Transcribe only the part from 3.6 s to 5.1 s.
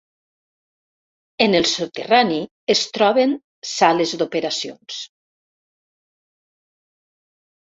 sales d'operacions.